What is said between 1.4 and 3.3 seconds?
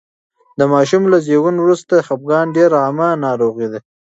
وروسته خپګان ډېره عامه